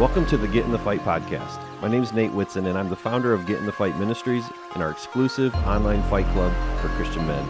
[0.00, 1.62] Welcome to the Get in the Fight podcast.
[1.82, 4.50] My name is Nate Whitson, and I'm the founder of Get in the Fight Ministries
[4.72, 7.46] and our exclusive online fight club for Christian men.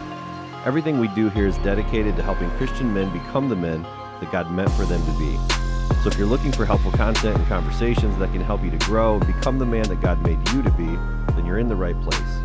[0.65, 3.83] Everything we do here is dedicated to helping Christian men become the men
[4.19, 5.37] that God meant for them to be.
[6.03, 9.15] So if you're looking for helpful content and conversations that can help you to grow
[9.15, 10.97] and become the man that God made you to be,
[11.35, 12.41] then you're in the right place.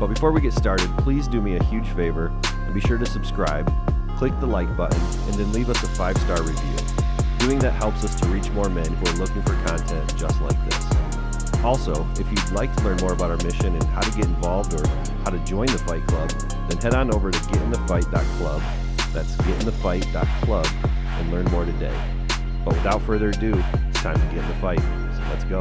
[0.00, 3.04] But before we get started, please do me a huge favor and be sure to
[3.04, 3.70] subscribe,
[4.16, 7.01] click the like button, and then leave us a five star review.
[7.42, 10.64] Doing that helps us to reach more men who are looking for content just like
[10.70, 11.62] this.
[11.64, 14.72] Also, if you'd like to learn more about our mission and how to get involved
[14.74, 14.86] or
[15.24, 16.30] how to join the Fight Club,
[16.68, 18.62] then head on over to getinthefight.club.
[19.12, 21.92] That's getinthefight.club and learn more today.
[22.64, 23.52] But without further ado,
[23.88, 24.78] it's time to get in the fight.
[24.78, 25.58] So let's go.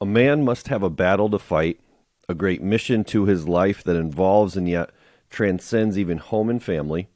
[0.00, 1.80] A man must have a battle to fight
[2.28, 4.90] a great mission to his life that involves and yet
[5.30, 7.08] transcends even home and family.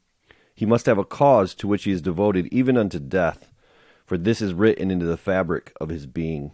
[0.53, 3.49] He must have a cause to which he is devoted even unto death,
[4.05, 6.51] for this is written into the fabric of his being.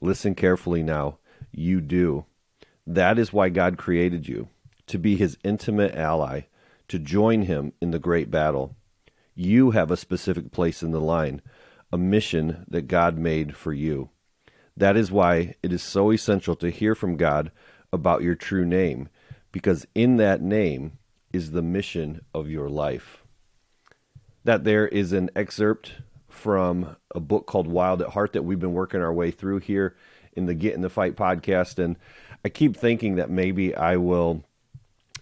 [0.00, 1.18] Listen carefully now.
[1.52, 2.26] You do.
[2.86, 4.48] That is why God created you,
[4.86, 6.42] to be his intimate ally,
[6.88, 8.76] to join him in the great battle.
[9.34, 11.42] You have a specific place in the line,
[11.92, 14.10] a mission that God made for you.
[14.76, 17.50] That is why it is so essential to hear from God
[17.96, 19.08] about your true name,
[19.50, 20.98] because in that name
[21.32, 23.24] is the mission of your life.
[24.44, 25.94] That there is an excerpt
[26.28, 29.96] from a book called Wild at Heart that we've been working our way through here
[30.34, 31.82] in the Get in the Fight podcast.
[31.82, 31.96] And
[32.44, 34.44] I keep thinking that maybe I will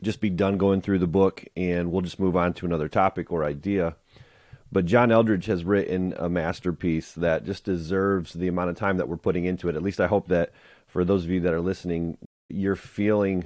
[0.03, 3.33] just be done going through the book and we'll just move on to another topic
[3.33, 3.97] or idea.
[4.70, 9.09] But John Eldredge has written a masterpiece that just deserves the amount of time that
[9.09, 9.77] we're putting into it.
[9.77, 10.53] At least I hope that
[10.86, 12.19] for those of you that are listening,
[12.55, 13.44] you're feeling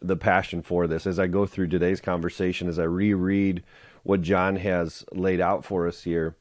[0.00, 3.62] the passion for this as I go through today's conversation, as I reread
[4.02, 6.36] what John has laid out for us here.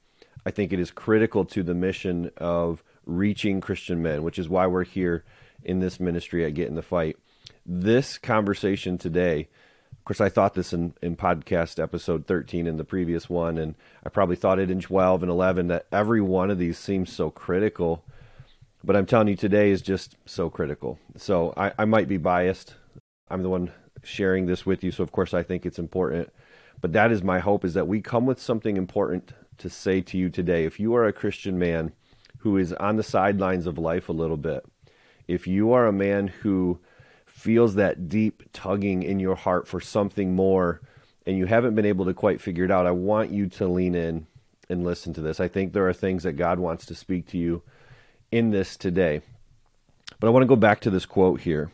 [0.45, 4.67] I think it is critical to the mission of reaching Christian men, which is why
[4.67, 5.23] we're here
[5.63, 7.17] in this ministry at Get in the Fight.
[7.65, 9.47] This conversation today,
[9.91, 13.75] of course, I thought this in, in podcast episode 13 in the previous one, and
[14.03, 17.29] I probably thought it in 12 and 11 that every one of these seems so
[17.29, 18.03] critical
[18.83, 20.99] but I'm telling you, today is just so critical.
[21.17, 22.75] So I, I might be biased.
[23.29, 23.71] I'm the one
[24.03, 26.31] sharing this with you, so of course I think it's important.
[26.79, 30.17] But that is my hope is that we come with something important to say to
[30.17, 30.65] you today.
[30.65, 31.93] If you are a Christian man
[32.39, 34.65] who is on the sidelines of life a little bit,
[35.27, 36.79] if you are a man who
[37.25, 40.81] feels that deep tugging in your heart for something more
[41.27, 43.93] and you haven't been able to quite figure it out, I want you to lean
[43.93, 44.25] in
[44.67, 45.39] and listen to this.
[45.39, 47.61] I think there are things that God wants to speak to you
[48.31, 49.21] in this today.
[50.19, 51.71] But I want to go back to this quote here.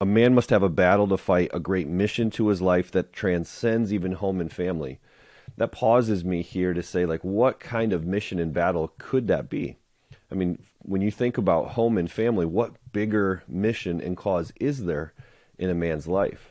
[0.00, 3.12] A man must have a battle to fight, a great mission to his life that
[3.12, 4.98] transcends even home and family.
[5.56, 9.48] That pauses me here to say, like, what kind of mission and battle could that
[9.48, 9.76] be?
[10.30, 14.86] I mean, when you think about home and family, what bigger mission and cause is
[14.86, 15.12] there
[15.58, 16.50] in a man's life?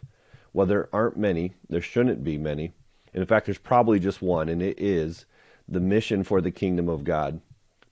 [0.54, 1.54] Well, there aren't many.
[1.68, 2.74] There shouldn't be many.
[3.14, 5.26] And in fact, there's probably just one, and it is
[5.68, 7.42] the mission for the kingdom of God.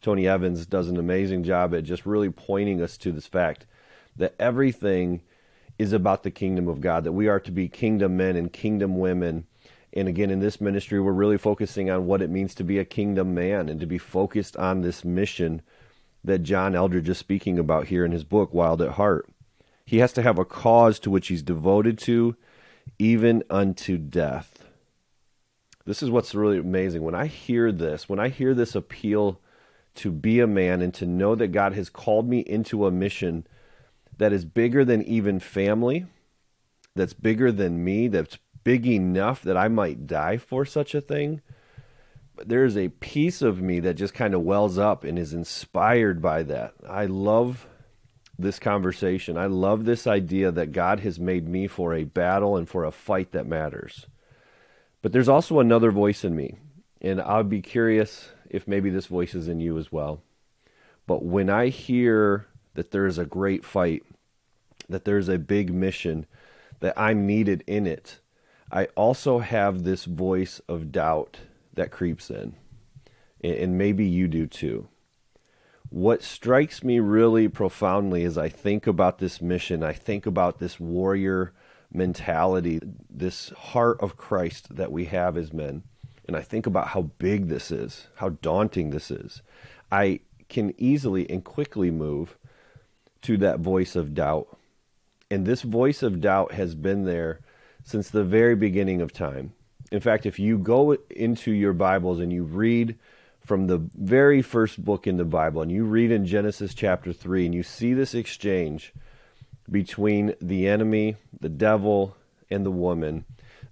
[0.02, 3.66] Tony Evans does an amazing job at just really pointing us to this fact
[4.16, 5.22] that everything
[5.78, 8.98] is about the kingdom of God, that we are to be kingdom men and kingdom
[9.00, 9.46] women.
[9.94, 12.86] And again, in this ministry, we're really focusing on what it means to be a
[12.86, 15.62] kingdom man and to be focused on this mission
[16.24, 19.30] that John Eldredge is speaking about here in his book, Wild at Heart.
[19.86, 22.36] He has to have a cause to which he's devoted to,
[23.00, 24.66] even unto death.
[25.86, 27.02] This is what's really amazing.
[27.02, 29.40] When I hear this, when I hear this appeal
[29.96, 33.46] to be a man and to know that God has called me into a mission
[34.18, 36.06] that is bigger than even family,
[36.96, 41.42] that's bigger than me, that's big enough that I might die for such a thing.
[42.36, 46.22] But there's a piece of me that just kind of wells up and is inspired
[46.22, 46.74] by that.
[46.88, 47.68] I love
[48.38, 49.38] this conversation.
[49.38, 52.92] I love this idea that God has made me for a battle and for a
[52.92, 54.08] fight that matters.
[55.02, 56.56] But there's also another voice in me.
[57.02, 60.22] And I'd be curious if maybe this voice is in you as well.
[61.08, 64.04] But when I hear that there is a great fight,
[64.88, 66.26] that there's a big mission,
[66.80, 68.20] that I'm needed in it,
[68.72, 71.40] I also have this voice of doubt
[71.74, 72.56] that creeps in.
[73.44, 74.90] And maybe you do too.
[75.90, 80.80] What strikes me really profoundly as I think about this mission, I think about this
[80.80, 81.54] warrior
[81.92, 82.80] mentality,
[83.10, 85.84] this heart of Christ that we have as men
[86.30, 89.42] and I think about how big this is, how daunting this is,
[89.92, 92.38] I can easily and quickly move
[93.24, 94.56] to that voice of doubt.
[95.32, 97.40] And this voice of doubt has been there
[97.84, 99.54] since the very beginning of time.
[99.92, 102.96] In fact, if you go into your Bibles and you read
[103.44, 107.48] from the very first book in the Bible and you read in Genesis chapter 3
[107.48, 108.94] and you see this exchange
[109.68, 112.16] between the enemy, the devil,
[112.52, 113.26] and the woman,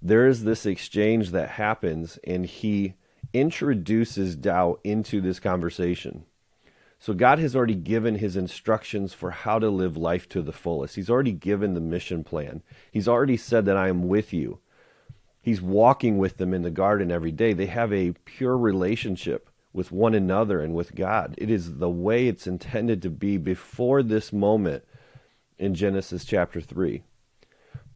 [0.07, 2.93] there is this exchange that happens and he
[3.33, 6.23] introduces doubt into this conversation.
[6.99, 10.95] So God has already given his instructions for how to live life to the fullest.
[10.95, 12.63] He's already given the mission plan.
[12.91, 14.59] He's already said that I am with you.
[15.41, 17.53] He's walking with them in the garden every day.
[17.53, 21.35] They have a pure relationship with one another and with God.
[21.37, 24.83] It is the way it's intended to be before this moment
[25.59, 27.03] in Genesis chapter 3.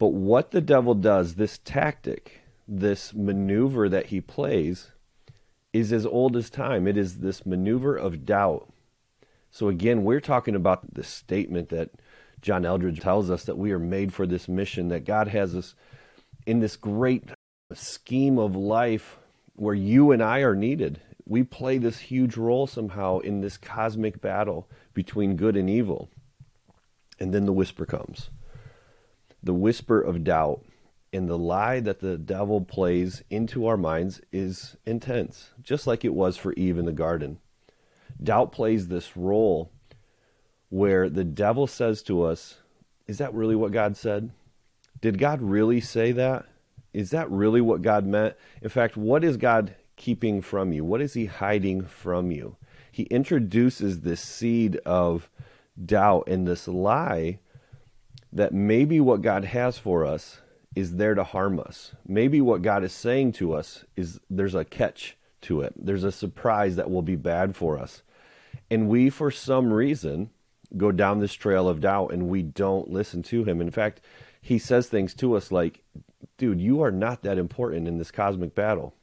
[0.02, 4.94] But what the devil does, this tactic, this maneuver that he plays,
[5.74, 6.88] is as old as time.
[6.88, 8.68] It is this maneuver of doubt.
[9.52, 11.92] So again, we're talking about the statement that
[12.42, 15.76] John Eldredge tells us that we are made for this mission, that God has us
[16.48, 17.30] in this great
[17.72, 19.20] scheme of life
[19.56, 21.00] where you and I are needed.
[21.28, 26.10] We play this huge role somehow in this cosmic battle between good and evil.
[27.20, 28.32] And then the whisper comes
[29.44, 30.64] the whisper of doubt.
[31.14, 36.14] And the lie that the devil plays into our minds is intense, just like it
[36.14, 37.40] was for Eve in the garden.
[38.22, 39.72] Doubt plays this role
[40.70, 42.60] where the devil says to us,
[43.08, 44.32] Is that really what God said?
[45.02, 46.46] Did God really say that?
[46.94, 48.36] Is that really what God meant?
[48.62, 50.86] In fact, what is God keeping from you?
[50.86, 52.56] What is He hiding from you?
[52.92, 55.30] He introduces this seed of
[55.84, 57.40] doubt and this lie
[58.34, 60.42] that maybe what God has for us
[60.76, 61.94] is there to harm us.
[62.08, 66.12] Maybe what God is saying to us is there's a catch to it, there's a
[66.12, 68.04] surprise that will be bad for us.
[68.70, 70.30] And we, for some reason,
[70.78, 73.60] go down this trail of doubt and we don't listen to Him.
[73.60, 74.02] In fact,
[74.42, 75.84] He says things to us like,
[76.38, 78.94] dude, you are not that important in this cosmic battle.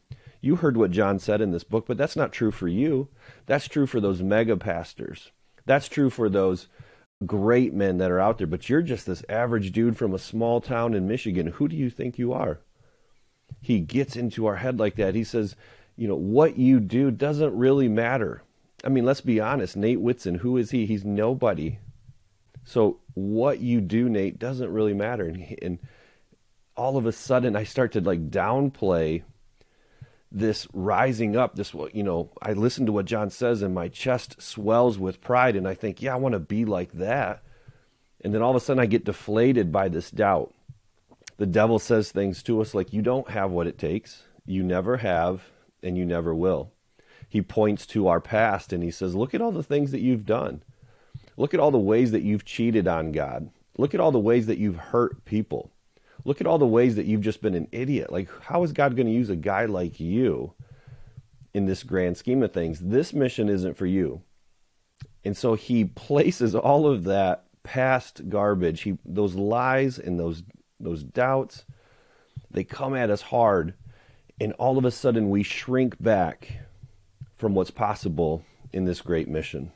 [0.40, 3.08] You heard what John said in this book, but that's not true for you.
[3.46, 5.32] That's true for those mega pastors.
[5.66, 6.68] That's true for those
[7.26, 10.60] great men that are out there, but you're just this average dude from a small
[10.60, 11.48] town in Michigan.
[11.48, 12.60] Who do you think you are?
[13.60, 15.14] He gets into our head like that.
[15.14, 15.56] He says,
[15.96, 18.42] you know, what you do doesn't really matter.
[18.84, 19.76] I mean, let's be honest.
[19.76, 20.86] Nate Whitson, who is he?
[20.86, 21.78] He's nobody.
[22.64, 25.24] So what you do, Nate, doesn't really matter.
[25.24, 25.78] And, and
[26.76, 29.22] all of a sudden, I start to like downplay
[30.30, 34.40] this rising up this you know i listen to what john says and my chest
[34.42, 37.42] swells with pride and i think yeah i want to be like that.
[38.20, 40.52] And then all of a sudden i get deflated by this doubt.
[41.36, 44.24] The devil says things to us like you don't have what it takes.
[44.44, 45.44] You never have
[45.82, 46.72] and you never will.
[47.28, 50.26] He points to our past and he says look at all the things that you've
[50.26, 50.62] done.
[51.36, 53.50] Look at all the ways that you've cheated on god.
[53.78, 55.70] Look at all the ways that you've hurt people
[56.28, 58.12] Look at all the ways that you've just been an idiot.
[58.12, 60.52] Like, how is God going to use a guy like you
[61.54, 62.80] in this grand scheme of things?
[62.80, 64.20] This mission isn't for you.
[65.24, 70.42] And so he places all of that past garbage, he, those lies and those,
[70.78, 71.64] those doubts,
[72.50, 73.72] they come at us hard.
[74.38, 76.58] And all of a sudden, we shrink back
[77.38, 79.72] from what's possible in this great mission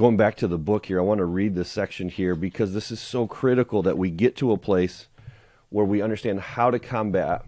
[0.00, 2.90] going back to the book here, I want to read this section here because this
[2.90, 5.08] is so critical that we get to a place
[5.70, 7.44] where we understand how to combat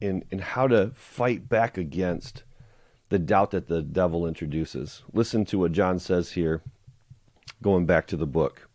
[0.00, 2.42] and, and how to fight back against
[3.10, 5.02] the doubt that the devil introduces.
[5.12, 6.62] Listen to what John says here,
[7.62, 8.68] going back to the book.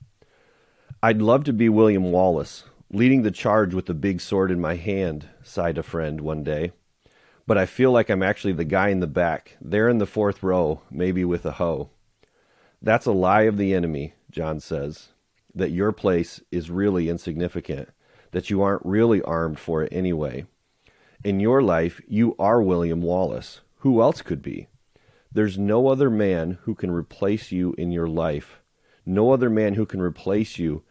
[1.01, 4.75] I'd love to be William Wallace, leading the charge with the big sword in my
[4.75, 6.71] hand, sighed a friend one day.
[7.45, 10.43] But I feel like I'm actually the guy in the back, there in the fourth
[10.43, 11.89] row, maybe with a hoe.
[12.81, 15.09] That's a lie of the enemy, John says,
[15.55, 17.89] that your place is really insignificant,
[18.31, 20.45] that you aren't really armed for it anyway.
[21.23, 23.61] In your life, you are William Wallace.
[23.77, 24.67] Who else could be?
[25.31, 28.61] There's no other man who can replace you in your life,
[29.05, 30.83] no other man who can replace you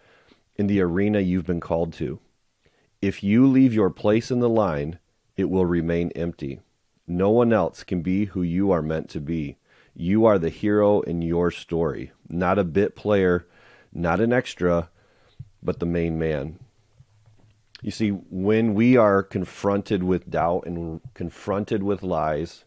[0.56, 2.20] in the arena you've been called to.
[3.02, 4.98] If you leave your place in the line,
[5.36, 6.60] it will remain empty.
[7.06, 9.58] No one else can be who you are meant to be.
[9.94, 13.46] You are the hero in your story, not a bit player,
[13.92, 14.90] not an extra,
[15.62, 16.58] but the main man.
[17.82, 22.64] You see, when we are confronted with doubt and confronted with lies,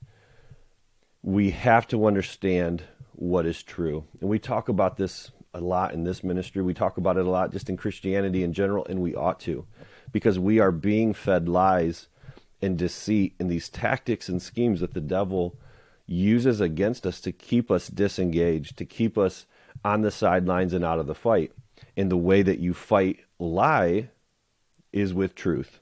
[1.23, 4.05] we have to understand what is true.
[4.21, 6.61] And we talk about this a lot in this ministry.
[6.61, 9.65] We talk about it a lot just in Christianity in general, and we ought to,
[10.11, 12.07] because we are being fed lies
[12.61, 15.55] and deceit and these tactics and schemes that the devil
[16.05, 19.45] uses against us to keep us disengaged, to keep us
[19.83, 21.51] on the sidelines and out of the fight.
[21.95, 24.09] And the way that you fight lie
[24.91, 25.79] is with truth.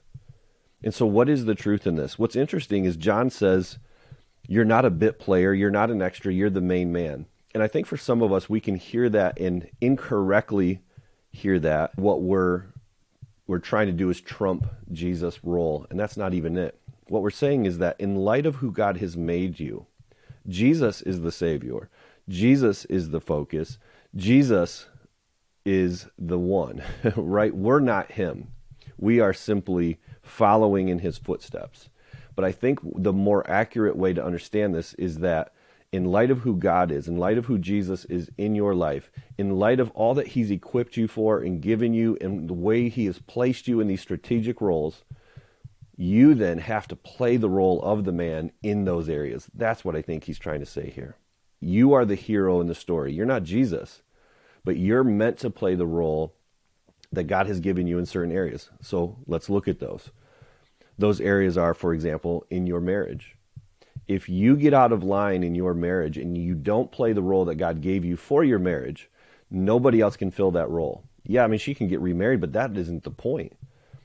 [0.82, 2.18] And so, what is the truth in this?
[2.18, 3.78] What's interesting is John says,
[4.46, 7.26] You're not a bit player, you're not an extra, you're the main man.
[7.54, 10.80] And I think for some of us, we can hear that and incorrectly
[11.32, 11.98] hear that.
[11.98, 12.66] What we're
[13.46, 16.78] we're trying to do is trump Jesus' role, and that's not even it.
[17.08, 19.86] What we're saying is that in light of who God has made you,
[20.46, 21.88] Jesus is the Savior,
[22.28, 23.78] Jesus is the focus,
[24.14, 24.86] Jesus
[25.64, 26.82] is the one,
[27.16, 27.54] right?
[27.54, 28.48] We're not Him.
[28.98, 31.88] We are simply following in His footsteps.
[32.34, 35.52] But I think the more accurate way to understand this is that
[35.90, 39.10] in light of who God is, in light of who Jesus is in your life,
[39.38, 42.88] in light of all that He's equipped you for and given you, and the way
[42.88, 45.04] He has placed you in these strategic roles,
[45.96, 49.48] you then have to play the role of the man in those areas.
[49.54, 51.16] That's what I think He's trying to say here.
[51.60, 53.12] You are the hero in the story.
[53.12, 54.02] You're not Jesus,
[54.64, 56.34] but you're meant to play the role
[57.12, 58.70] that God has given you in certain areas.
[58.80, 60.10] So let's look at those.
[60.98, 63.36] Those areas are, for example, in your marriage
[64.08, 67.44] if you get out of line in your marriage and you don't play the role
[67.44, 69.10] that God gave you for your marriage,
[69.50, 71.04] nobody else can fill that role.
[71.24, 73.54] Yeah, I mean, she can get remarried, but that isn't the point.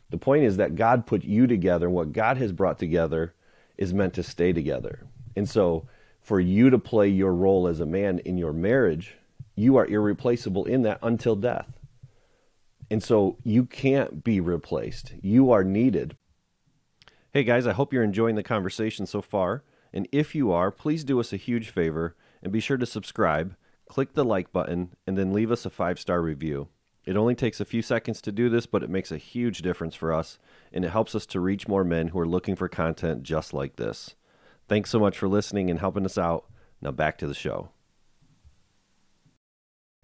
[0.10, 3.34] The point is that God put you together, and what God has brought together
[3.78, 5.08] is meant to stay together.
[5.36, 5.88] And so,
[6.22, 9.16] for you to play your role as a man in your marriage,
[9.56, 11.68] you are irreplaceable in that until death.
[12.94, 15.16] And so, you can't be replaced.
[15.20, 16.16] You are needed.
[17.32, 19.64] Hey guys, I hope you're enjoying the conversation so far.
[19.92, 23.56] And if you are, please do us a huge favor and be sure to subscribe,
[23.90, 26.68] click the like button, and then leave us a five star review.
[27.04, 29.96] It only takes a few seconds to do this, but it makes a huge difference
[29.96, 30.38] for us,
[30.72, 33.78] and it helps us to reach more men who are looking for content just like
[33.78, 34.14] this.
[34.68, 36.46] Thanks so much for listening and helping us out.
[36.80, 37.72] Now back to the show.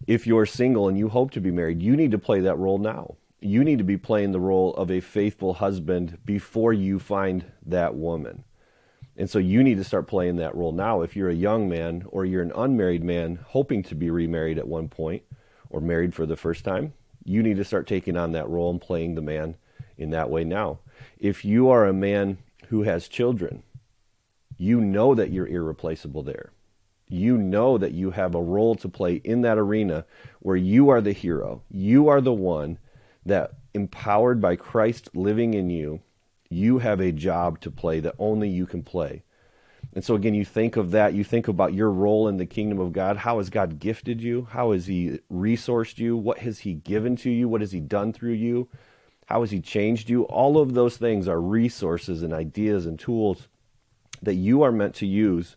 [0.07, 2.77] If you're single and you hope to be married, you need to play that role
[2.77, 3.15] now.
[3.41, 7.95] You need to be playing the role of a faithful husband before you find that
[7.95, 8.43] woman.
[9.15, 11.01] And so you need to start playing that role now.
[11.01, 14.67] If you're a young man or you're an unmarried man hoping to be remarried at
[14.67, 15.23] one point
[15.69, 16.93] or married for the first time,
[17.25, 19.55] you need to start taking on that role and playing the man
[19.97, 20.79] in that way now.
[21.19, 22.37] If you are a man
[22.69, 23.63] who has children,
[24.57, 26.51] you know that you're irreplaceable there.
[27.09, 30.05] You know that you have a role to play in that arena
[30.39, 31.63] where you are the hero.
[31.71, 32.77] You are the one
[33.25, 36.01] that, empowered by Christ living in you,
[36.49, 39.23] you have a job to play that only you can play.
[39.93, 42.79] And so, again, you think of that, you think about your role in the kingdom
[42.79, 43.17] of God.
[43.17, 44.47] How has God gifted you?
[44.51, 46.15] How has He resourced you?
[46.15, 47.49] What has He given to you?
[47.49, 48.69] What has He done through you?
[49.25, 50.23] How has He changed you?
[50.23, 53.47] All of those things are resources and ideas and tools
[54.21, 55.55] that you are meant to use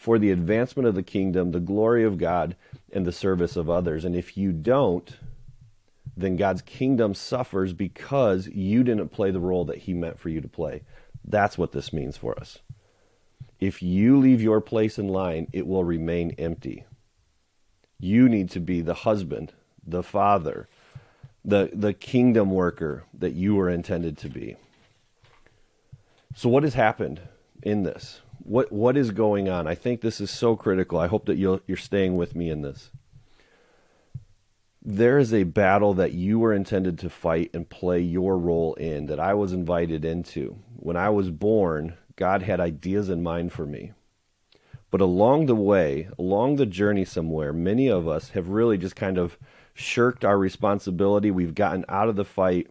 [0.00, 2.56] for the advancement of the kingdom, the glory of God,
[2.90, 4.02] and the service of others.
[4.02, 5.14] And if you don't,
[6.16, 10.40] then God's kingdom suffers because you didn't play the role that He meant for you
[10.40, 10.84] to play.
[11.22, 12.60] That's what this means for us.
[13.60, 16.86] If you leave your place in line, it will remain empty.
[17.98, 19.52] You need to be the husband,
[19.86, 20.66] the father,
[21.44, 24.56] the, the kingdom worker that you were intended to be.
[26.34, 27.20] So, what has happened
[27.62, 28.22] in this?
[28.42, 29.66] What, what is going on?
[29.66, 30.98] I think this is so critical.
[30.98, 32.90] I hope that you'll, you're staying with me in this
[34.82, 39.06] there is a battle that you were intended to fight and play your role in
[39.06, 40.58] that I was invited into.
[40.76, 43.92] When I was born, God had ideas in mind for me.
[44.90, 49.18] But along the way, along the journey somewhere, many of us have really just kind
[49.18, 49.38] of
[49.74, 51.30] shirked our responsibility.
[51.30, 52.68] We've gotten out of the fight.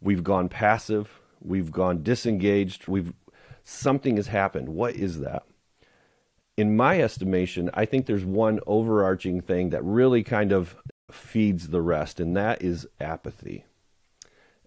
[0.00, 1.20] We've gone passive.
[1.40, 2.88] We've gone disengaged.
[2.88, 3.12] We've
[3.64, 4.68] something has happened.
[4.68, 5.44] What is that?
[6.56, 10.76] In my estimation, I think there's one overarching thing that really kind of
[11.10, 13.64] feeds the rest, and that is apathy.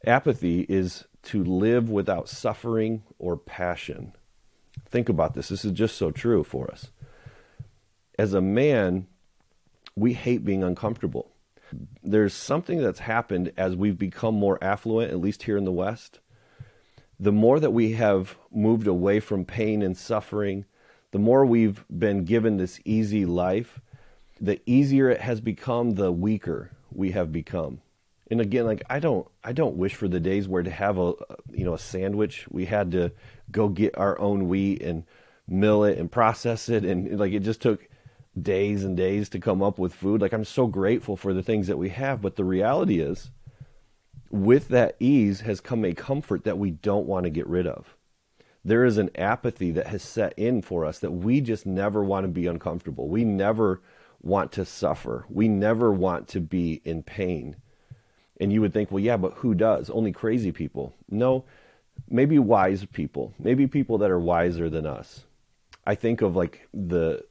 [0.05, 4.13] Apathy is to live without suffering or passion.
[4.85, 5.49] Think about this.
[5.49, 6.91] This is just so true for us.
[8.19, 9.07] As a man,
[9.95, 11.31] we hate being uncomfortable.
[12.03, 16.19] There's something that's happened as we've become more affluent, at least here in the West.
[17.19, 20.65] The more that we have moved away from pain and suffering,
[21.11, 23.79] the more we've been given this easy life,
[24.39, 27.81] the easier it has become, the weaker we have become.
[28.29, 31.13] And again, like I don't, I don't wish for the days where to have a,
[31.51, 33.11] you know, a sandwich, we had to
[33.51, 35.03] go get our own wheat and
[35.47, 37.87] mill it and process it, and like it just took
[38.39, 40.21] days and days to come up with food.
[40.21, 43.31] Like I'm so grateful for the things that we have, but the reality is,
[44.29, 47.95] with that ease has come a comfort that we don't want to get rid of.
[48.63, 52.25] There is an apathy that has set in for us that we just never want
[52.25, 53.07] to be uncomfortable.
[53.07, 53.81] We never
[54.21, 55.25] want to suffer.
[55.29, 57.55] We never want to be in pain.
[58.41, 59.89] And you would think, well, yeah, but who does?
[59.89, 60.93] Only crazy people.
[61.09, 61.45] No,
[62.09, 65.25] maybe wise people, maybe people that are wiser than us.
[65.85, 67.23] I think of like the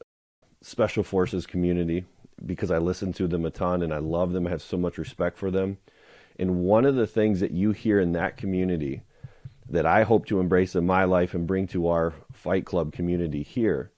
[0.63, 2.07] special forces community
[2.45, 4.99] because I listen to them a ton and I love them, I have so much
[4.99, 5.79] respect for them.
[6.39, 9.03] And one of the things that you hear in that community
[9.69, 13.43] that I hope to embrace in my life and bring to our Fight Club community
[13.43, 13.91] here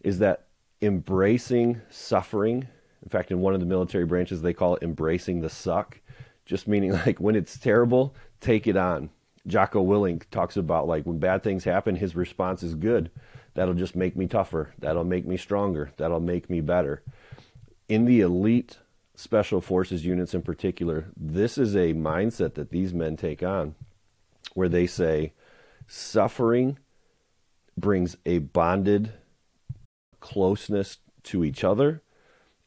[0.00, 0.46] is that
[0.80, 2.68] embracing suffering.
[3.02, 6.00] In fact, in one of the military branches, they call it embracing the suck,
[6.46, 9.10] just meaning like when it's terrible, take it on.
[9.46, 13.10] Jocko Willink talks about like when bad things happen, his response is good.
[13.54, 14.72] That'll just make me tougher.
[14.78, 15.92] That'll make me stronger.
[15.96, 17.02] That'll make me better.
[17.88, 18.78] In the elite
[19.14, 23.74] special forces units in particular, this is a mindset that these men take on
[24.54, 25.32] where they say
[25.86, 26.78] suffering
[27.76, 29.12] brings a bonded
[30.20, 32.02] closeness to each other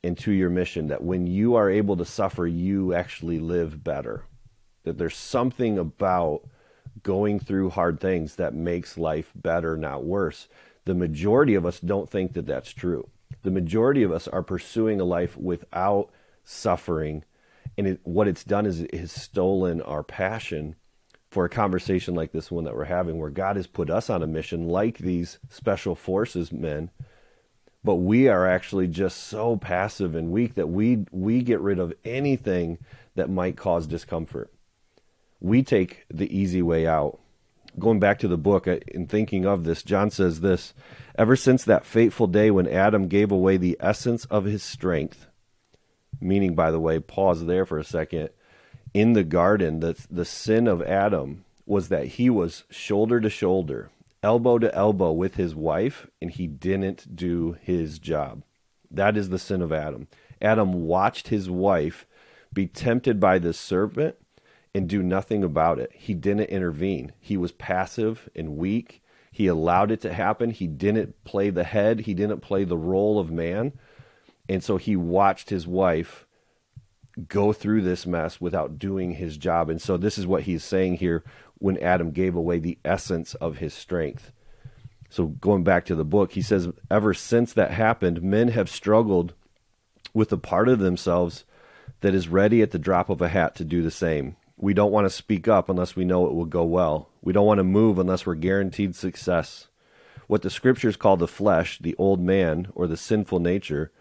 [0.03, 4.23] and to your mission that when you are able to suffer you actually live better.
[4.83, 6.43] That there's something about
[7.03, 10.47] going through hard things that makes life better not worse.
[10.85, 13.09] The majority of us don't think that that's true.
[13.43, 16.09] The majority of us are pursuing a life without
[16.47, 17.23] suffering
[17.77, 20.75] and it, what it's done is it has stolen our passion
[21.29, 24.23] for a conversation like this one that we're having, where God has put us on
[24.23, 26.89] a mission like these special forces men,
[27.83, 31.93] but we are actually just so passive and weak that we we get rid of
[32.03, 32.79] anything
[33.15, 34.51] that might cause discomfort.
[35.39, 37.19] We take the easy way out.
[37.77, 40.73] Going back to the book uh, and thinking of this, John says this
[41.15, 45.27] Ever since that fateful day when Adam gave away the essence of his strength,
[46.19, 48.29] meaning, by the way, pause there for a second
[48.93, 53.91] in the garden, the, the sin of Adam was that he was shoulder to shoulder,
[54.23, 58.43] elbow to elbow with his wife, and he didn't do his job.
[58.89, 60.07] That is the sin of Adam.
[60.41, 62.07] Adam watched his wife
[62.53, 64.15] be tempted by the serpent
[64.73, 65.91] and do nothing about it.
[65.93, 67.11] He didn't intervene.
[67.19, 69.03] He was passive and weak.
[69.31, 70.49] He allowed it to happen.
[70.49, 73.73] He didn't play the head, he didn't play the role of man.
[74.49, 76.25] And so he watched his wife
[77.27, 79.69] go through this mess without doing his job.
[79.69, 81.23] And so this is what he's saying here
[81.57, 84.31] when Adam gave away the essence of his strength.
[85.09, 89.33] So going back to the book, he says, ever since that happened, men have struggled
[90.13, 91.45] with a part of themselves
[92.01, 94.35] that is ready at the drop of a hat to do the same.
[94.57, 97.09] We don't want to speak up unless we know it will go well.
[97.21, 99.67] We don't want to move unless we're guaranteed success.
[100.27, 103.91] What the scriptures call the flesh, the old man, or the sinful nature,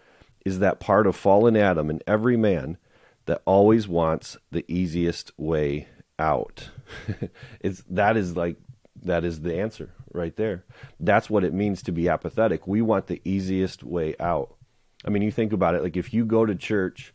[0.47, 2.77] is that part of fallen Adam in every man
[3.25, 6.69] that always wants the easiest way out.
[7.59, 8.55] it's that is like
[9.03, 10.63] that is the answer right there.
[11.01, 12.65] That's what it means to be apathetic.
[12.65, 14.55] We want the easiest way out.
[15.05, 17.13] I mean, you think about it like if you go to church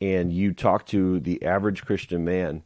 [0.00, 2.62] and you talk to the average Christian man,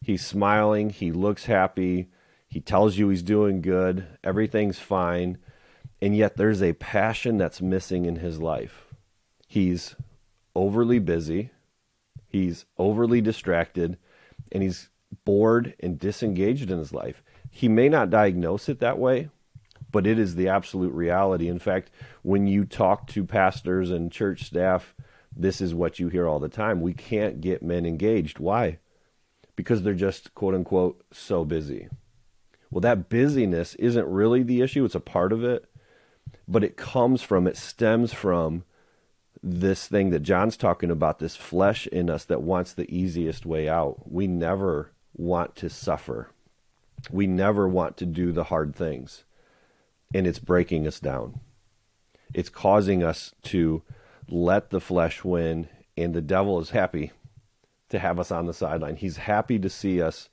[0.00, 2.08] he's smiling, he looks happy,
[2.48, 5.36] he tells you he's doing good, everything's fine,
[6.00, 8.83] and yet there's a passion that's missing in his life.
[9.54, 9.94] He's
[10.56, 11.50] overly busy,
[12.34, 13.96] He's overly distracted
[14.50, 14.88] and he's
[15.24, 17.22] bored and disengaged in his life.
[17.48, 19.28] He may not diagnose it that way,
[19.92, 21.46] but it is the absolute reality.
[21.46, 24.96] In fact, when you talk to pastors and church staff,
[25.36, 26.80] this is what you hear all the time.
[26.80, 28.40] We can't get men engaged.
[28.40, 28.78] Why?
[29.54, 31.86] Because they're just, quote unquote, so busy.
[32.68, 35.66] Well, that busyness isn't really the issue, it's a part of it,
[36.48, 38.64] but it comes from, it stems from
[39.46, 43.68] this thing that John's talking about, this flesh in us that wants the easiest way
[43.68, 44.10] out.
[44.10, 46.30] We never want to suffer.
[47.10, 49.24] We never want to do the hard things.
[50.14, 51.40] And it's breaking us down.
[52.32, 53.82] It's causing us to
[54.30, 57.12] let the flesh win, and the devil is happy
[57.90, 58.96] to have us on the sideline.
[58.96, 60.30] He's happy to see us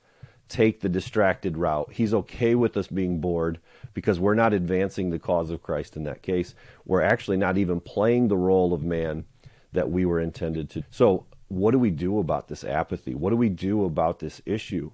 [0.52, 1.94] take the distracted route.
[1.94, 3.60] He's okay with us being bored
[3.94, 6.54] because we're not advancing the cause of Christ in that case.
[6.86, 9.26] We're actually not even playing the role of man
[9.72, 10.84] that we were intended to.
[10.90, 13.14] So, what do we do about this apathy?
[13.14, 14.92] What do we do about this issue?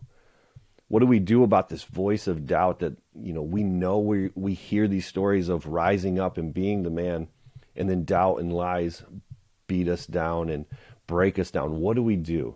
[0.88, 4.32] What do we do about this voice of doubt that, you know, we know we
[4.36, 7.28] we hear these stories of rising up and being the man
[7.76, 9.04] and then doubt and lies
[9.68, 10.66] beat us down and
[11.06, 11.80] break us down.
[11.80, 12.56] What do we do?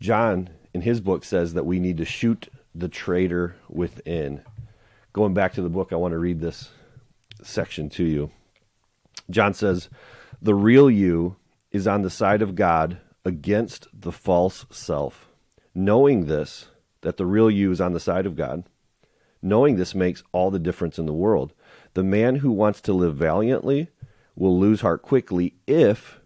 [0.00, 4.42] John in his book says that we need to shoot the traitor within
[5.12, 6.70] going back to the book, I want to read this
[7.42, 8.30] section to you.
[9.28, 9.88] John says,
[10.40, 11.36] The real you
[11.70, 15.28] is on the side of God against the false self.
[15.74, 16.68] Knowing this,
[17.02, 18.64] that the real you is on the side of God,
[19.40, 21.52] knowing this makes all the difference in the world.
[21.94, 23.88] The man who wants to live valiantly
[24.34, 26.20] will lose heart quickly if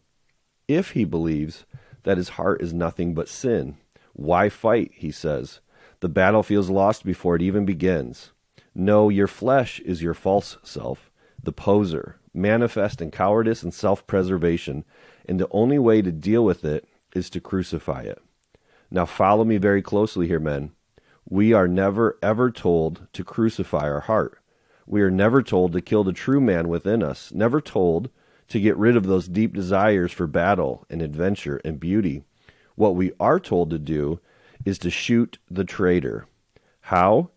[0.67, 1.67] if he believes
[2.05, 3.77] that his heart is nothing but sin.
[4.15, 4.93] Why fight?
[4.95, 5.61] He says.
[6.01, 8.33] The battle feels lost before it even begins.
[8.75, 11.11] No, your flesh is your false self,
[11.43, 14.85] the poser, manifest in cowardice and self preservation,
[15.29, 18.21] and the only way to deal with it is to crucify it.
[18.91, 20.73] Now, follow me very closely here, men.
[21.29, 24.39] We are never, ever told to crucify our heart.
[24.87, 28.11] We are never told to kill the true man within us, never told
[28.49, 32.25] to get rid of those deep desires for battle and adventure and beauty.
[32.77, 34.21] What we are told to do
[34.65, 36.27] is to shoot the traitor.
[36.83, 37.31] How?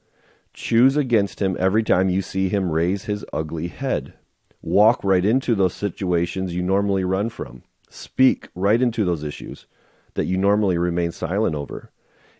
[0.53, 4.13] Choose against him every time you see him raise his ugly head.
[4.61, 7.63] Walk right into those situations you normally run from.
[7.89, 9.67] Speak right into those issues
[10.15, 11.91] that you normally remain silent over.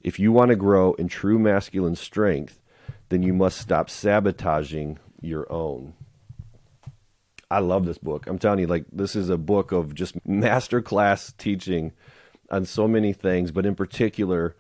[0.02, 2.60] If you want to grow in true masculine strength,
[3.10, 5.94] then you must stop sabotaging your own.
[7.50, 8.28] I love this book.
[8.28, 11.94] I'm telling you, like, this is a book of just masterclass teaching
[12.50, 14.56] on so many things, but in particular,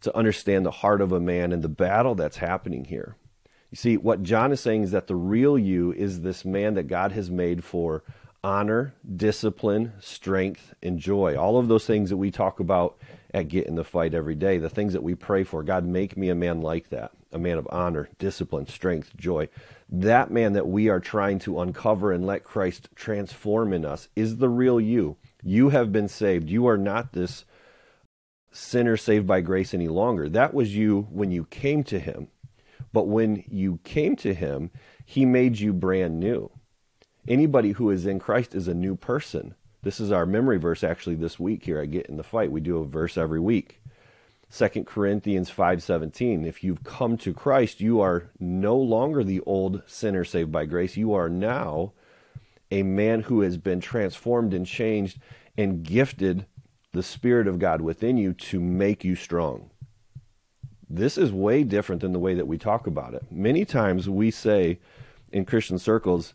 [0.00, 3.16] to understand the heart of a man and the battle that's happening here.
[3.70, 6.88] You see, what John is saying is that the real you is this man that
[6.88, 8.02] God has made for
[8.42, 11.36] honor, discipline, strength, and joy.
[11.36, 12.96] All of those things that we talk about
[13.32, 15.62] at Get in the Fight every day, the things that we pray for.
[15.62, 19.48] God, make me a man like that, a man of honor, discipline, strength, joy.
[19.88, 24.38] That man that we are trying to uncover and let Christ transform in us is
[24.38, 25.16] the real you.
[25.42, 26.50] You have been saved.
[26.50, 27.44] You are not this
[28.50, 30.28] sinner saved by grace any longer.
[30.28, 32.28] That was you when you came to him.
[32.92, 34.70] But when you came to him,
[35.04, 36.50] he made you brand new.
[37.28, 39.54] Anybody who is in Christ is a new person.
[39.82, 42.50] This is our memory verse actually this week here I Get in the Fight.
[42.50, 43.80] We do a verse every week.
[44.52, 50.24] 2 Corinthians 5:17 If you've come to Christ, you are no longer the old sinner
[50.24, 50.96] saved by grace.
[50.96, 51.92] You are now
[52.70, 55.18] a man who has been transformed and changed
[55.56, 56.46] and gifted
[56.92, 59.70] the spirit of God within you to make you strong.
[60.88, 63.24] This is way different than the way that we talk about it.
[63.30, 64.80] Many times we say
[65.32, 66.34] in Christian circles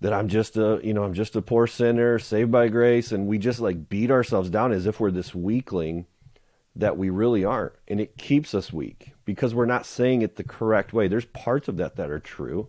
[0.00, 3.26] that I'm just a, you know, I'm just a poor sinner saved by grace and
[3.26, 6.06] we just like beat ourselves down as if we're this weakling
[6.74, 7.74] that we really aren't.
[7.86, 11.08] And it keeps us weak because we're not saying it the correct way.
[11.08, 12.68] There's parts of that that are true.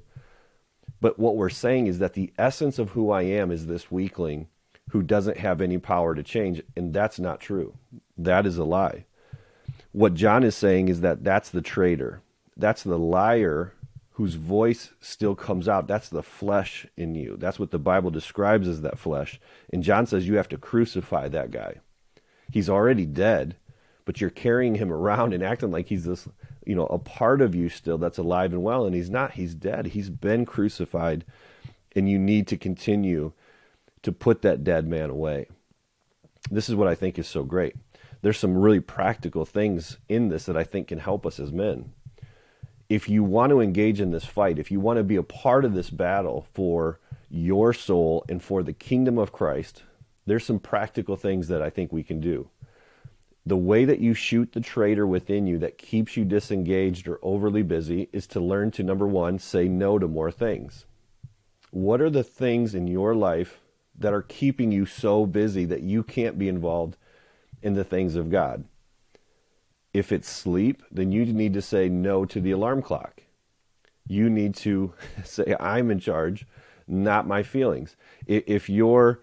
[1.01, 4.47] But what we're saying is that the essence of who I am is this weakling
[4.91, 6.61] who doesn't have any power to change.
[6.75, 7.75] And that's not true.
[8.17, 9.05] That is a lie.
[9.91, 12.21] What John is saying is that that's the traitor.
[12.57, 13.73] That's the liar
[14.11, 15.87] whose voice still comes out.
[15.87, 17.37] That's the flesh in you.
[17.37, 19.39] That's what the Bible describes as that flesh.
[19.71, 21.75] And John says you have to crucify that guy.
[22.51, 23.55] He's already dead,
[24.05, 26.27] but you're carrying him around and acting like he's this,
[26.65, 28.85] you know, a part of you still that's alive and well.
[28.85, 29.33] And he's not.
[29.33, 29.87] He's dead.
[29.87, 31.25] He's been crucified.
[31.95, 33.33] And you need to continue
[34.03, 35.47] to put that dead man away.
[36.51, 37.75] This is what I think is so great
[38.21, 41.93] there's some really practical things in this that I think can help us as men.
[42.89, 45.63] If you want to engage in this fight, if you want to be a part
[45.63, 49.83] of this battle for your soul and for the kingdom of Christ,
[50.25, 52.49] there's some practical things that I think we can do.
[53.49, 57.63] The way that you shoot the traitor within you that keeps you disengaged or overly
[57.63, 60.85] busy is to learn to, number one, say no to more things.
[61.71, 63.59] What are the things in your life
[63.97, 66.95] that are keeping you so busy that you can't be involved
[67.61, 68.65] in the things of God.
[69.93, 73.23] If it's sleep, then you need to say no to the alarm clock.
[74.07, 76.45] You need to say, I'm in charge,
[76.87, 77.95] not my feelings.
[78.25, 79.19] If you're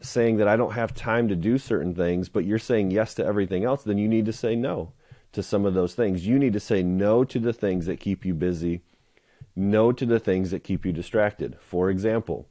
[0.00, 3.24] saying that I don't have time to do certain things, but you're saying yes to
[3.24, 4.92] everything else, then you need to say no
[5.32, 6.26] to some of those things.
[6.26, 8.82] You need to say no to the things that keep you busy,
[9.54, 11.56] no to the things that keep you distracted.
[11.60, 12.48] For example,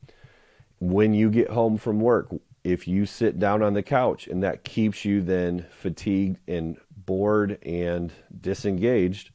[0.80, 2.30] when you get home from work,
[2.64, 7.58] if you sit down on the couch and that keeps you then fatigued and bored
[7.64, 9.32] and disengaged,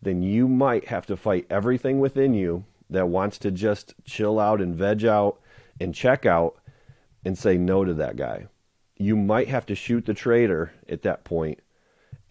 [0.00, 4.60] then you might have to fight everything within you that wants to just chill out
[4.60, 5.40] and veg out
[5.80, 6.56] and check out
[7.26, 8.46] and say no to that guy.
[8.96, 11.60] You might have to shoot the traitor at that point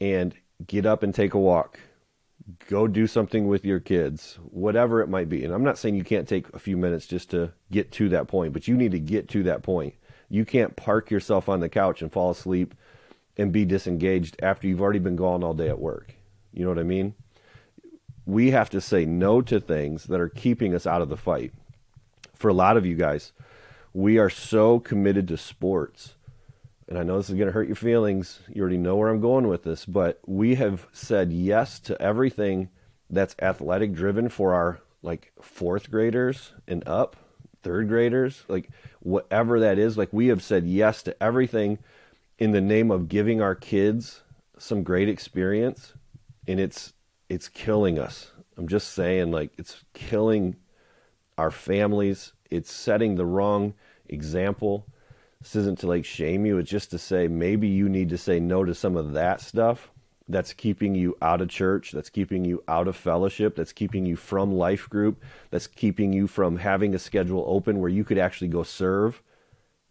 [0.01, 0.33] and
[0.65, 1.79] get up and take a walk.
[2.67, 5.43] Go do something with your kids, whatever it might be.
[5.43, 8.27] And I'm not saying you can't take a few minutes just to get to that
[8.27, 9.95] point, but you need to get to that point
[10.29, 12.75] you can't park yourself on the couch and fall asleep
[13.37, 16.15] and be disengaged after you've already been gone all day at work.
[16.53, 17.13] You know what I mean?
[18.25, 21.53] We have to say no to things that are keeping us out of the fight.
[22.33, 23.33] For a lot of you guys,
[23.95, 26.15] we are so committed to sports.
[26.89, 28.41] And I know this is going to hurt your feelings.
[28.53, 32.69] You already know where I'm going with this, but we have said yes to everything
[33.09, 37.15] that's athletic driven for our like fourth graders and up
[37.63, 41.79] third graders, like whatever that is, like we have said yes to everything
[42.37, 44.23] in the name of giving our kids
[44.57, 45.93] some great experience
[46.45, 46.91] and it's
[47.29, 48.31] it's killing us.
[48.57, 50.57] I'm just saying like it's killing
[51.37, 52.33] our families.
[52.49, 53.73] It's setting the wrong
[54.07, 54.85] example.
[55.41, 58.39] This isn't to like shame you, it's just to say maybe you need to say
[58.39, 59.91] no to some of that stuff
[60.27, 64.15] that's keeping you out of church, that's keeping you out of fellowship, that's keeping you
[64.15, 68.47] from life group, that's keeping you from having a schedule open where you could actually
[68.47, 69.21] go serve,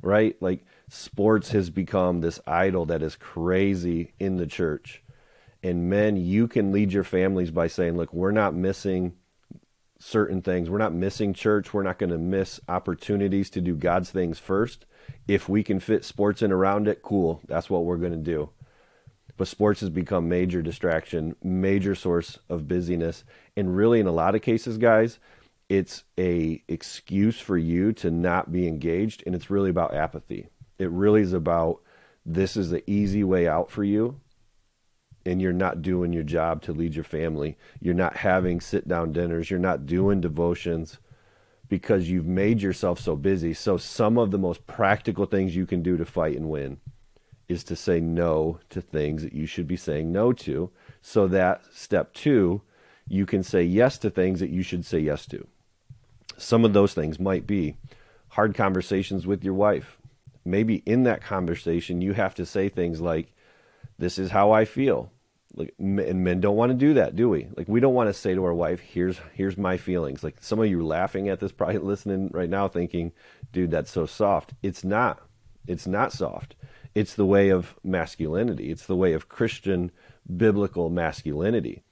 [0.02, 0.36] right?
[0.40, 5.02] Like sports has become this idol that is crazy in the church.
[5.62, 9.14] And men, you can lead your families by saying, look, we're not missing
[10.04, 10.68] certain things.
[10.68, 11.72] We're not missing church.
[11.72, 14.84] We're not going to miss opportunities to do God's things first.
[15.26, 17.40] If we can fit sports in around it, cool.
[17.48, 18.50] That's what we're going to do.
[19.36, 23.24] But sports has become major distraction, major source of busyness,
[23.56, 25.18] and really in a lot of cases, guys,
[25.70, 30.48] it's a excuse for you to not be engaged and it's really about apathy.
[30.78, 31.80] It really is about
[32.26, 34.20] this is the easy way out for you
[35.26, 37.56] and you're not doing your job to lead your family.
[37.80, 39.50] You're not having sit down dinners.
[39.50, 40.98] You're not doing devotions
[41.68, 43.54] because you've made yourself so busy.
[43.54, 46.78] So, some of the most practical things you can do to fight and win
[47.48, 50.70] is to say no to things that you should be saying no to.
[51.02, 52.62] So that step two,
[53.06, 55.46] you can say yes to things that you should say yes to.
[56.36, 57.76] Some of those things might be
[58.28, 59.98] hard conversations with your wife.
[60.44, 63.32] Maybe in that conversation, you have to say things like,
[63.98, 65.10] This is how I feel
[65.56, 67.48] like and men don't want to do that do we?
[67.56, 70.22] Like we don't want to say to our wife here's here's my feelings.
[70.22, 73.12] Like some of you laughing at this probably listening right now thinking
[73.52, 74.54] dude that's so soft.
[74.62, 75.22] It's not.
[75.66, 76.56] It's not soft.
[76.94, 78.70] It's the way of masculinity.
[78.70, 79.90] It's the way of christian
[80.36, 81.82] biblical masculinity.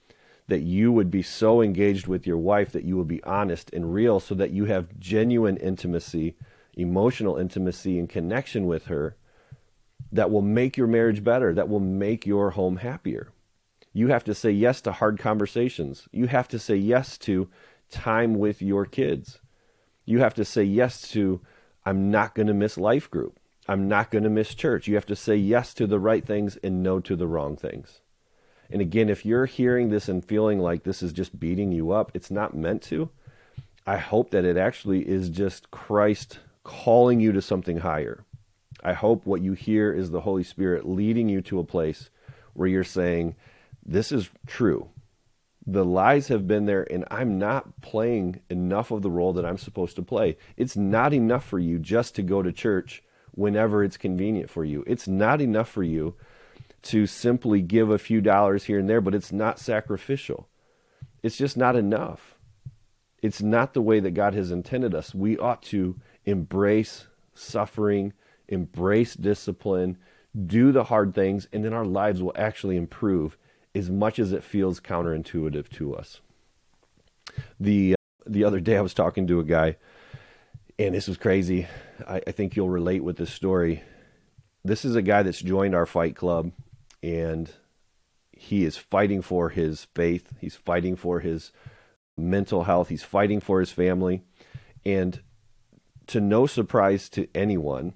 [0.49, 3.95] That you would be so engaged with your wife that you will be honest and
[3.95, 6.37] real so that you have genuine intimacy
[6.75, 9.17] emotional intimacy and connection with her
[10.11, 13.31] that will make your marriage better that will make your home happier
[13.93, 16.09] you have to say yes to hard conversations.
[16.13, 17.49] You have to say yes to
[17.91, 19.41] time with your kids.
[20.05, 21.41] You have to say yes to,
[21.85, 23.39] I'm not going to miss life group.
[23.69, 24.89] I'm not going to miss church.
[24.89, 28.01] You have to say yes to the right things and no to the wrong things.
[28.71, 32.11] And again, if you're hearing this and feeling like this is just beating you up,
[32.15, 33.11] it's not meant to.
[33.87, 38.25] I hope that it actually is just Christ calling you to something higher.
[38.83, 42.11] I hope what you hear is the Holy Spirit leading you to a place
[42.55, 43.37] where you're saying,
[43.85, 44.91] this is true.
[45.67, 49.59] The lies have been there, and I'm not playing enough of the role that I'm
[49.59, 50.37] supposed to play.
[50.57, 54.83] It's not enough for you just to go to church whenever it's convenient for you.
[54.87, 56.17] It's not enough for you
[56.83, 60.49] to simply give a few dollars here and there, but it's not sacrificial.
[61.23, 62.37] It's just not enough.
[63.23, 65.15] It's not the way that God has intended us.
[65.15, 68.13] We ought to embrace suffering,
[68.49, 69.97] embrace discipline,
[70.47, 73.39] do the hard things, and then our lives will actually improve
[73.75, 76.21] as much as it feels counterintuitive to us.
[77.59, 79.77] The uh, the other day I was talking to a guy,
[80.79, 81.67] and this was crazy.
[82.07, 83.83] I, I think you'll relate with this story.
[84.65, 86.53] This is a guy that's joined our fight club,
[87.03, 87.51] and
[88.33, 90.29] he is fighting for his faith.
[90.41, 91.51] He's fighting for his
[92.17, 92.91] mental health.
[92.91, 94.23] He's fighting for his family,
[94.85, 95.21] and
[96.09, 97.95] to no surprise to anyone,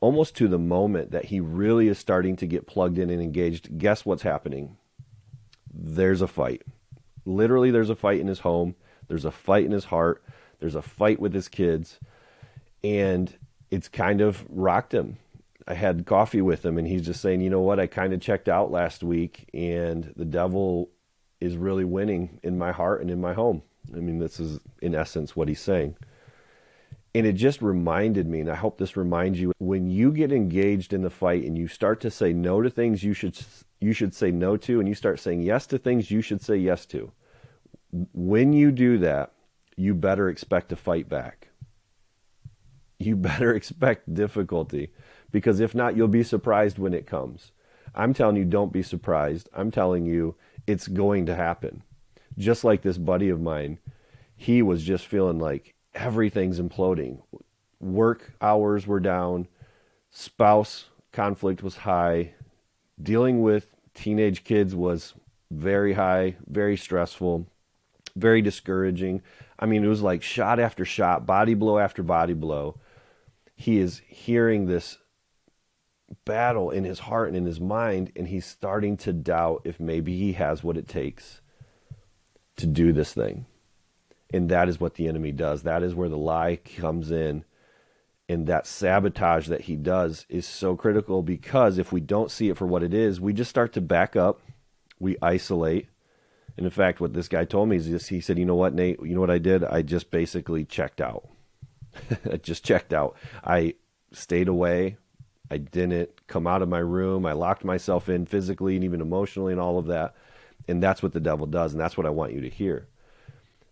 [0.00, 3.78] almost to the moment that he really is starting to get plugged in and engaged,
[3.78, 4.76] guess what's happening?
[5.72, 6.62] There's a fight.
[7.24, 8.74] Literally, there's a fight in his home.
[9.08, 10.22] There's a fight in his heart.
[10.60, 12.00] There's a fight with his kids.
[12.82, 13.36] And
[13.70, 15.18] it's kind of rocked him.
[15.66, 17.80] I had coffee with him, and he's just saying, you know what?
[17.80, 20.90] I kind of checked out last week, and the devil
[21.40, 23.62] is really winning in my heart and in my home.
[23.94, 25.96] I mean, this is in essence what he's saying.
[27.14, 30.92] And it just reminded me, and I hope this reminds you, when you get engaged
[30.92, 33.38] in the fight and you start to say no to things you should
[33.80, 36.56] you should say no to, and you start saying yes to things you should say
[36.56, 37.12] yes to.
[38.12, 39.32] When you do that,
[39.76, 41.48] you better expect to fight back.
[42.98, 44.90] You better expect difficulty,
[45.30, 47.52] because if not, you'll be surprised when it comes.
[47.94, 49.48] I'm telling you, don't be surprised.
[49.54, 50.34] I'm telling you,
[50.66, 51.84] it's going to happen.
[52.36, 53.78] Just like this buddy of mine,
[54.36, 57.22] he was just feeling like everything's imploding.
[57.80, 59.48] Work hours were down,
[60.10, 62.34] spouse conflict was high,
[63.00, 65.14] dealing with teenage kids was
[65.50, 67.46] very high, very stressful,
[68.16, 69.22] very discouraging.
[69.58, 72.78] I mean, it was like shot after shot, body blow after body blow.
[73.54, 74.98] He is hearing this
[76.24, 80.16] battle in his heart and in his mind, and he's starting to doubt if maybe
[80.16, 81.40] he has what it takes
[82.56, 83.46] to do this thing.
[84.34, 85.62] And that is what the enemy does.
[85.62, 87.44] That is where the lie comes in
[88.28, 92.58] And that sabotage that he does is so critical because if we don't see it
[92.58, 94.42] for what it is, we just start to back up,
[95.00, 95.88] we isolate.
[96.56, 98.74] And in fact, what this guy told me is just, he said, You know what,
[98.74, 99.00] Nate?
[99.02, 99.64] You know what I did?
[99.64, 101.28] I just basically checked out.
[102.32, 103.16] I just checked out.
[103.44, 103.76] I
[104.12, 104.98] stayed away.
[105.50, 107.26] I didn't come out of my room.
[107.26, 110.16] I locked myself in physically and even emotionally and all of that.
[110.68, 111.72] And that's what the devil does.
[111.72, 112.88] And that's what I want you to hear.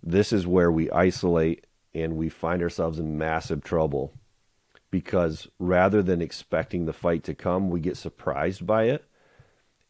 [0.03, 4.15] This is where we isolate and we find ourselves in massive trouble
[4.91, 9.05] because rather than expecting the fight to come, we get surprised by it.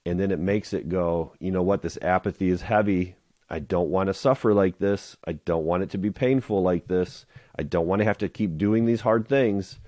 [0.04, 3.16] And then it makes it go, you know what, this apathy is heavy.
[3.48, 5.16] I don't want to suffer like this.
[5.26, 7.26] I don't want it to be painful like this.
[7.56, 9.78] I don't want to have to keep doing these hard things.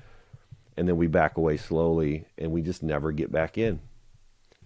[0.76, 3.80] And then we back away slowly and we just never get back in.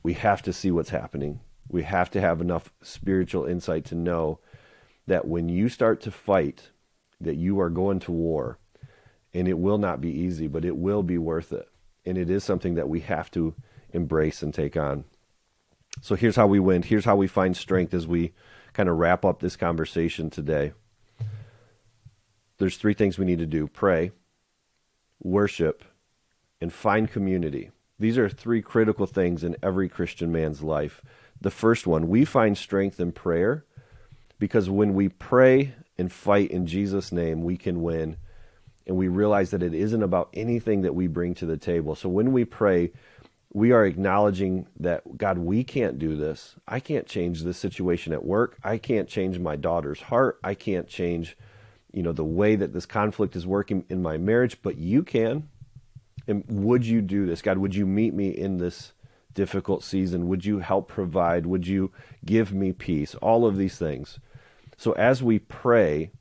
[0.03, 1.41] We have to see what's happening.
[1.69, 4.41] We have to have enough spiritual insight to know
[5.09, 6.71] that when you start to fight,
[7.21, 8.59] that you are going to war.
[9.35, 11.69] And it will not be easy, but it will be worth it.
[12.07, 13.55] And it is something that we have to
[13.93, 15.05] embrace and take on.
[16.01, 16.83] So here's how we win.
[16.83, 18.33] Here's how we find strength as we
[18.73, 20.73] kind of wrap up this conversation today.
[22.59, 24.13] There's three things we need to do pray,
[25.23, 25.85] worship,
[26.61, 27.71] and find community.
[27.99, 31.03] These are three critical things in every Christian man's life.
[31.41, 33.65] The first one, we find strength in prayer
[34.39, 38.17] because when we pray and fight in Jesus' name, we can win.
[38.87, 41.95] And we realize that it isn't about anything that we bring to the table.
[41.95, 42.93] So when we pray,
[43.53, 46.57] we are acknowledging that, God, we can't do this.
[46.67, 48.57] I can't change this situation at work.
[48.63, 50.39] I can't change my daughter's heart.
[50.45, 51.37] I can't change,
[51.93, 55.49] you know, the way that this conflict is working in my marriage, but you can.
[56.27, 57.43] And would you do this?
[57.43, 58.93] God, would you meet me in this
[59.33, 60.29] difficult season?
[60.29, 61.47] Would you help provide?
[61.47, 61.91] Would you
[62.25, 63.15] give me peace?
[63.17, 64.19] All of these things.
[64.79, 66.13] So as we pray,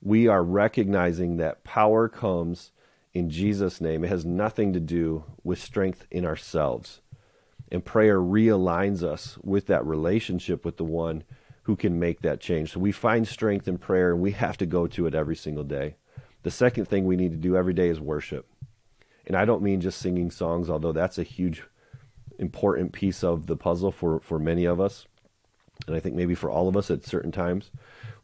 [0.00, 2.70] we are recognizing that power comes
[3.12, 4.04] in Jesus' name.
[4.04, 7.00] It has nothing to do with strength in ourselves.
[7.72, 11.24] And prayer realigns us with that relationship with the one
[11.64, 12.72] who can make that change.
[12.72, 15.64] So we find strength in prayer and we have to go to it every single
[15.64, 15.96] day.
[16.44, 18.48] The second thing we need to do every day is worship.
[19.26, 21.64] And I don't mean just singing songs, although that's a huge,
[22.38, 25.08] important piece of the puzzle for, for many of us.
[25.86, 27.70] And I think maybe for all of us at certain times.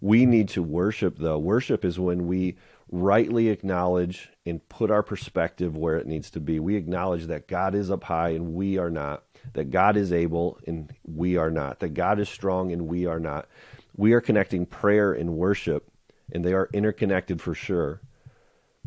[0.00, 1.38] We need to worship, though.
[1.38, 2.56] Worship is when we
[2.90, 6.60] rightly acknowledge and put our perspective where it needs to be.
[6.60, 10.58] We acknowledge that God is up high and we are not, that God is able
[10.66, 13.48] and we are not, that God is strong and we are not.
[13.96, 15.88] We are connecting prayer and worship,
[16.32, 18.00] and they are interconnected for sure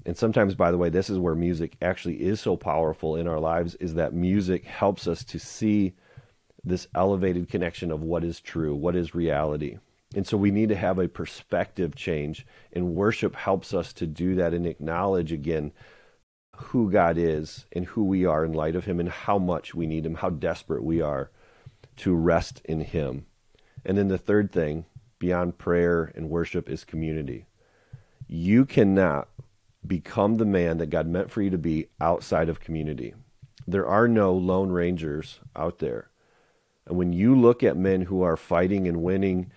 [0.07, 3.39] and sometimes by the way this is where music actually is so powerful in our
[3.39, 5.93] lives is that music helps us to see
[6.67, 9.77] this elevated connection of what is true what is reality
[10.15, 14.35] and so we need to have a perspective change and worship helps us to do
[14.35, 15.71] that and acknowledge again
[16.55, 19.85] who God is and who we are in light of him and how much we
[19.85, 21.29] need him how desperate we are
[21.97, 23.25] to rest in him
[23.85, 24.85] and then the third thing
[25.19, 27.45] beyond prayer and worship is community
[28.27, 29.29] you cannot
[29.87, 33.13] become the man that God meant for you to be outside of community.
[33.65, 36.09] There are no lone rangers out there.
[36.87, 39.51] And when you look at men who are fighting and winning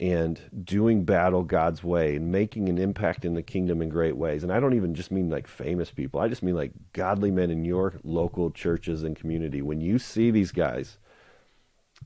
[0.00, 4.42] and doing battle God's way and making an impact in the kingdom in great ways,
[4.42, 7.50] and I don't even just mean like famous people, I just mean like godly men
[7.50, 9.62] in your local churches and community.
[9.62, 10.98] When you see these guys,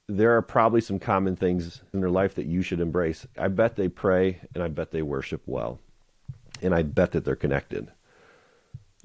[0.06, 3.26] there are probably some common things in their life that you should embrace.
[3.38, 5.80] I bet they pray and I bet they worship well
[6.62, 7.90] and I bet that they're connected.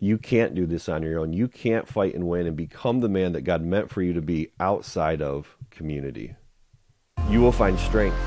[0.04, 1.32] You can't do this on your own.
[1.32, 4.22] You can't fight and win and become the man that God meant for you to
[4.22, 6.36] be outside of community.
[7.30, 8.18] You will find strength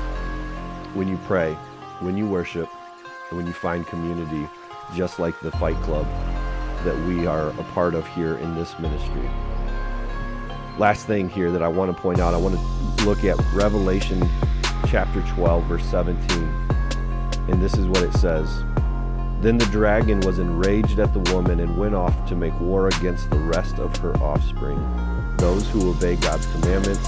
[0.95, 1.53] when you pray,
[1.99, 2.67] when you worship,
[3.29, 4.49] and when you find community,
[4.95, 6.07] just like the Fight Club
[6.83, 9.29] that we are a part of here in this ministry.
[10.79, 14.27] Last thing here that I want to point out, I want to look at Revelation
[14.87, 16.41] chapter 12, verse 17.
[17.49, 18.63] And this is what it says.
[19.39, 23.29] Then the dragon was enraged at the woman and went off to make war against
[23.29, 24.79] the rest of her offspring,
[25.37, 27.07] those who obey God's commandments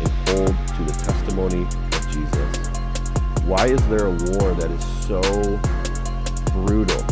[0.00, 2.68] and hold to the testimony of Jesus.
[3.44, 5.20] Why is there a war that is so
[6.52, 7.02] brutal?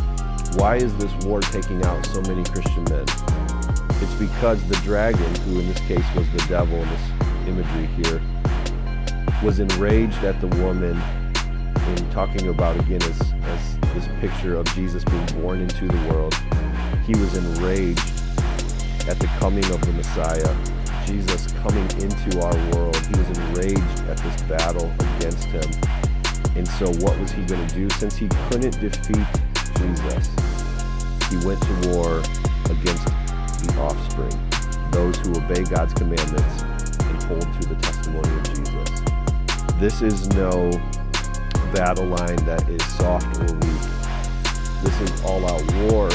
[0.59, 3.05] Why is this war taking out so many Christian men?
[4.01, 7.11] It's because the dragon, who in this case was the devil in this
[7.47, 8.21] imagery here,
[9.45, 11.01] was enraged at the woman
[11.89, 16.35] in talking about again as, as this picture of Jesus being born into the world.
[17.07, 18.01] He was enraged
[19.09, 20.57] at the coming of the Messiah,
[21.07, 22.97] Jesus coming into our world.
[22.97, 25.71] He was enraged at this battle against him.
[26.57, 27.91] And so, what was he going to do?
[27.91, 29.27] Since he couldn't defeat
[29.79, 30.29] Jesus,
[31.31, 32.19] He went to war
[32.71, 39.03] against the offspring, those who obey God's commandments and hold to the testimony of Jesus.
[39.81, 40.71] This is no
[41.75, 43.83] battle line that is soft or weak.
[44.85, 45.61] This is all out
[45.91, 46.07] war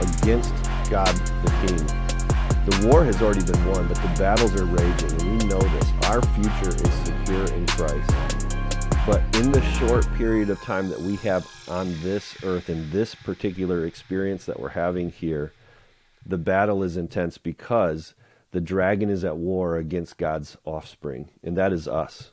[0.00, 0.54] against
[0.90, 1.86] God the King.
[2.64, 5.92] The war has already been won, but the battles are raging, and we know this.
[6.04, 8.10] Our future is secure in Christ.
[9.06, 13.14] But in the short period of time that we have on this earth, in this
[13.14, 15.52] particular experience that we're having here,
[16.24, 18.14] the battle is intense because
[18.52, 22.30] the dragon is at war against God's offspring, and that is us.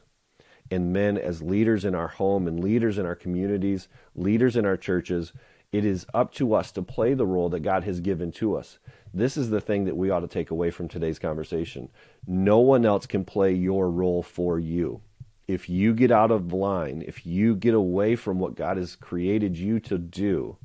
[0.72, 4.78] And men, as leaders in our home and leaders in our communities, leaders in our
[4.78, 5.34] churches,
[5.72, 8.80] it is up to us to play the role that God has given to us.
[9.14, 11.90] This is the thing that we ought to take away from today's conversation.
[12.26, 15.02] No one else can play your role for you.
[15.48, 19.58] If you get out of line, if you get away from what God has created
[19.58, 20.58] you to do,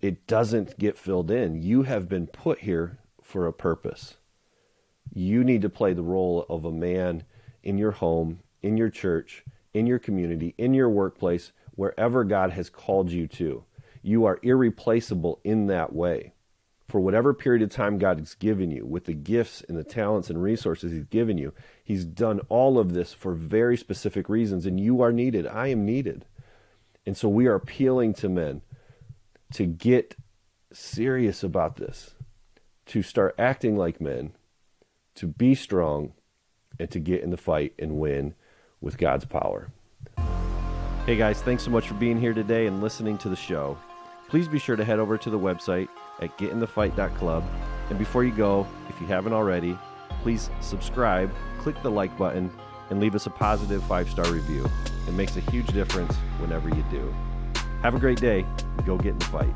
[0.00, 1.60] it doesn't get filled in.
[1.60, 4.16] You have been put here for a purpose.
[5.12, 7.24] You need to play the role of a man
[7.64, 12.70] in your home, in your church, in your community, in your workplace, wherever God has
[12.70, 13.64] called you to.
[14.02, 16.32] You are irreplaceable in that way
[16.88, 20.30] for whatever period of time God has given you, with the gifts and the talents
[20.30, 21.52] and resources He's given you,
[21.84, 25.46] He's done all of this for very specific reasons, and you are needed.
[25.46, 26.24] I am needed.
[27.04, 28.62] And so we are appealing to men
[29.52, 30.16] to get
[30.72, 32.14] serious about this,
[32.86, 34.32] to start acting like men,
[35.16, 36.14] to be strong,
[36.78, 38.34] and to get in the fight and win
[38.80, 39.70] with God's power.
[41.06, 43.78] Hey guys, thanks so much for being here today and listening to the show.
[44.28, 45.88] Please be sure to head over to the website
[46.20, 47.44] at getinthefight.club.
[47.88, 49.78] And before you go, if you haven't already,
[50.22, 52.52] please subscribe, click the like button,
[52.90, 54.68] and leave us a positive five star review.
[55.06, 57.14] It makes a huge difference whenever you do.
[57.82, 58.44] Have a great day.
[58.84, 59.54] Go get in the fight.